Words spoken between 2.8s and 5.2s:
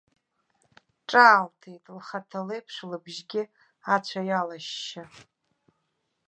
лыбжьгьы ацәа иалашьшьы.